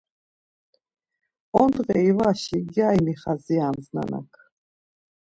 [1.61, 4.31] Ondğe ivaşi gyari mixadzirams nanak.